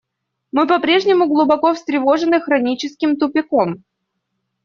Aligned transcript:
Мы 0.51 0.65
по-прежнему 0.65 1.27
глубоко 1.27 1.75
встревожены 1.75 2.41
хроническим 2.41 3.17
тупиком. 3.17 3.83